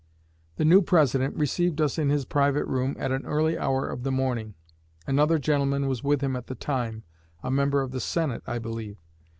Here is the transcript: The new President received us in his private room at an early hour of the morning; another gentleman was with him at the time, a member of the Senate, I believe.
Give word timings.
The 0.55 0.65
new 0.65 0.81
President 0.81 1.35
received 1.35 1.79
us 1.79 1.99
in 1.99 2.09
his 2.09 2.25
private 2.25 2.65
room 2.65 2.95
at 2.97 3.11
an 3.11 3.23
early 3.23 3.55
hour 3.55 3.87
of 3.87 4.01
the 4.01 4.11
morning; 4.11 4.55
another 5.05 5.37
gentleman 5.37 5.87
was 5.87 6.03
with 6.03 6.21
him 6.21 6.35
at 6.35 6.47
the 6.47 6.55
time, 6.55 7.03
a 7.43 7.51
member 7.51 7.83
of 7.83 7.91
the 7.91 8.01
Senate, 8.01 8.41
I 8.47 8.57
believe. 8.57 8.97